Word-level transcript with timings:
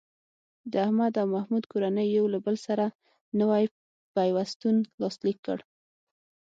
د 0.71 0.73
احمد 0.85 1.13
او 1.21 1.27
محمود 1.35 1.63
کورنۍ 1.71 2.07
یو 2.17 2.25
له 2.33 2.39
بل 2.45 2.55
سره 2.67 2.85
نوی 3.39 3.63
پیوستون 4.15 4.75
لاسلیک 5.01 5.37
کړ. 5.45 5.57